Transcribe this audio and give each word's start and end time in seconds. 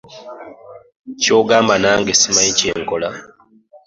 Ky'ogamba 1.21 1.73
nange 1.81 2.13
ssimanyi 2.15 2.51
kye 2.59 2.71
nkola? 2.81 3.09